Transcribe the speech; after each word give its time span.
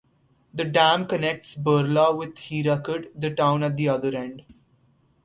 The 0.51 0.65
dam 0.65 1.05
connects 1.05 1.55
Burla 1.55 2.17
with 2.17 2.33
Hirakud, 2.33 3.09
the 3.13 3.29
town 3.29 3.61
at 3.61 3.75
the 3.75 3.87
other 3.89 4.17
end. 4.17 4.43